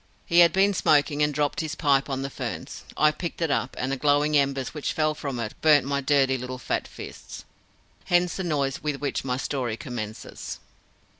He 0.25 0.39
had 0.39 0.51
been 0.51 0.73
smoking, 0.73 1.21
and 1.21 1.31
dropped 1.31 1.59
his 1.59 1.75
pipe 1.75 2.09
on 2.09 2.23
the 2.23 2.31
ferns. 2.31 2.83
I 2.97 3.11
picked 3.11 3.39
it 3.39 3.51
up, 3.51 3.75
and 3.77 3.91
the 3.91 3.97
glowing 3.97 4.35
embers 4.35 4.73
which 4.73 4.93
fell 4.93 5.13
from 5.13 5.39
it 5.39 5.53
burnt 5.61 5.85
my 5.85 6.01
dirty 6.01 6.39
little 6.39 6.57
fat 6.57 6.87
fists. 6.87 7.45
Hence 8.05 8.35
the 8.35 8.43
noise 8.43 8.81
with 8.81 8.95
which 8.95 9.23
my 9.23 9.37
story 9.37 9.77
commences. 9.77 10.57